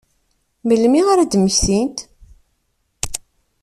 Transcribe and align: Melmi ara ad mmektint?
Melmi 0.67 1.01
ara 1.11 1.21
ad 1.25 1.33
mmektint? 1.39 1.97